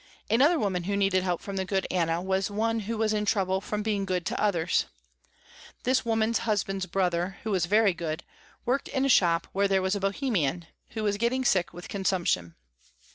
Another 0.31 0.57
woman 0.57 0.85
who 0.85 0.97
needed 0.97 1.21
help 1.21 1.41
from 1.43 1.57
the 1.57 1.63
good 1.63 1.85
Anna, 1.91 2.23
was 2.23 2.49
one 2.49 2.79
who 2.79 2.97
was 2.97 3.13
in 3.13 3.23
trouble 3.23 3.61
from 3.61 3.83
being 3.83 4.03
good 4.03 4.25
to 4.25 4.41
others. 4.43 4.87
This 5.83 6.03
woman's 6.03 6.39
husband's 6.39 6.87
brother, 6.87 7.37
who 7.43 7.51
was 7.51 7.67
very 7.67 7.93
good, 7.93 8.23
worked 8.65 8.87
in 8.87 9.05
a 9.05 9.09
shop 9.09 9.45
where 9.53 9.67
there 9.67 9.83
was 9.83 9.93
a 9.93 9.99
Bohemian, 9.99 10.65
who 10.97 11.03
was 11.03 11.17
getting 11.17 11.45
sick 11.45 11.71
with 11.71 11.87
consumption. 11.87 12.55